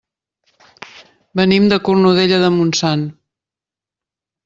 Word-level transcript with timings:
Venim 1.41 1.69
de 1.73 1.81
Cornudella 1.89 2.43
de 2.47 2.53
Montsant. 2.59 3.07